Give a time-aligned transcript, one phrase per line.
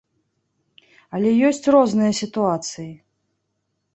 [1.17, 2.89] Але ёсць розныя сітуацыі.